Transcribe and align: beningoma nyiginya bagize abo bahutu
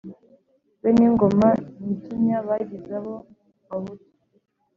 beningoma 0.81 1.47
nyiginya 1.81 2.37
bagize 2.47 2.91
abo 2.99 3.15
bahutu 3.67 4.07